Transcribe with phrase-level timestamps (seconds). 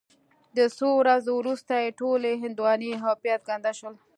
[0.57, 3.95] د څو ورځو وروسته یې ټولې هندواڼې او پیاز ګنده شول.